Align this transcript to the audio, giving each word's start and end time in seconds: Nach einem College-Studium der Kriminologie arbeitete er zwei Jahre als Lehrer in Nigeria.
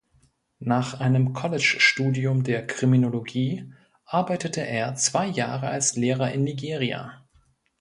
Nach 0.63 0.99
einem 0.99 1.31
College-Studium 1.31 2.43
der 2.43 2.65
Kriminologie 2.65 3.71
arbeitete 4.03 4.65
er 4.65 4.95
zwei 4.95 5.27
Jahre 5.27 5.67
als 5.69 5.95
Lehrer 5.95 6.31
in 6.31 6.43
Nigeria. 6.43 7.23